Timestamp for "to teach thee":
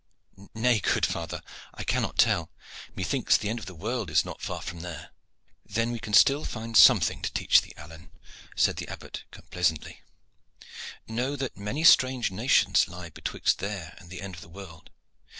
7.21-7.73